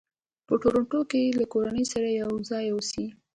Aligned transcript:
په 0.47 0.53
ټورنټو 0.61 1.01
کې 1.11 1.35
له 1.39 1.45
کورنۍ 1.53 1.85
سره 1.93 2.07
یو 2.21 2.31
ځای 2.49 2.65
اوسي. 2.71 3.05